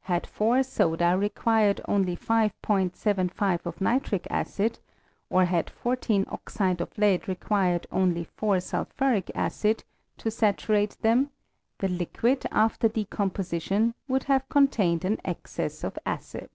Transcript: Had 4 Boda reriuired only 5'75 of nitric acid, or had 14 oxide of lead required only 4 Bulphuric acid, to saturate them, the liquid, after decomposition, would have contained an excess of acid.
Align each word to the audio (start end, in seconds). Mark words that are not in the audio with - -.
Had 0.00 0.26
4 0.26 0.56
Boda 0.62 1.16
reriuired 1.30 1.78
only 1.86 2.16
5'75 2.16 3.64
of 3.64 3.80
nitric 3.80 4.26
acid, 4.28 4.80
or 5.30 5.44
had 5.44 5.70
14 5.70 6.24
oxide 6.28 6.80
of 6.80 6.98
lead 6.98 7.28
required 7.28 7.86
only 7.92 8.24
4 8.24 8.54
Bulphuric 8.58 9.30
acid, 9.36 9.84
to 10.16 10.32
saturate 10.32 11.00
them, 11.02 11.30
the 11.78 11.86
liquid, 11.86 12.44
after 12.50 12.88
decomposition, 12.88 13.94
would 14.08 14.24
have 14.24 14.48
contained 14.48 15.04
an 15.04 15.18
excess 15.24 15.84
of 15.84 15.96
acid. 16.04 16.50